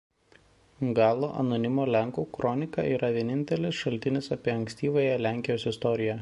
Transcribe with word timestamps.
Galo 0.99 1.27
Anonimo 1.43 1.85
Lenkų 1.95 2.25
kronika 2.37 2.87
yra 2.95 3.11
vienintelis 3.19 3.79
šaltinis 3.83 4.35
apie 4.37 4.57
ankstyvąją 4.59 5.25
Lenkijos 5.29 5.69
istoriją. 5.75 6.19